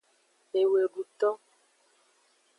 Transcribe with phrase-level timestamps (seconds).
[0.59, 1.29] Eweduto.